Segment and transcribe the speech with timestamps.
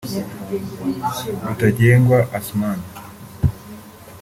[1.45, 2.79] Rutagengwa Asman